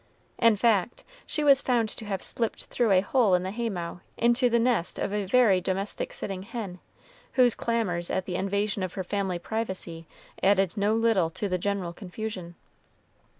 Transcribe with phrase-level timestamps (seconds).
[0.39, 3.99] In fact, she was found to have slipped through a hole in the hay mow
[4.17, 6.79] into the nest of a very domestic sitting hen,
[7.33, 10.07] whose clamors at the invasion of her family privacy
[10.41, 12.55] added no little to the general confusion.